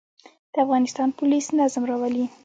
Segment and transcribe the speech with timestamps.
[0.53, 2.25] د افغانستان پولیس نظم راولي